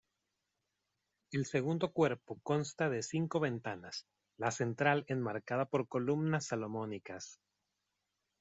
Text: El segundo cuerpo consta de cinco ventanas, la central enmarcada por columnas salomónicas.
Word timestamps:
El 1.31 1.45
segundo 1.45 1.91
cuerpo 1.93 2.39
consta 2.41 2.89
de 2.89 3.03
cinco 3.03 3.39
ventanas, 3.39 4.07
la 4.35 4.49
central 4.49 5.03
enmarcada 5.07 5.65
por 5.65 5.87
columnas 5.87 6.45
salomónicas. 6.47 7.39